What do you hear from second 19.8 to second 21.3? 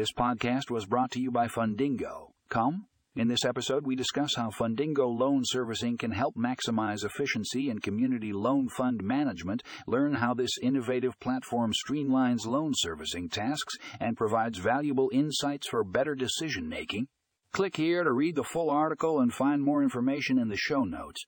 information in the show notes.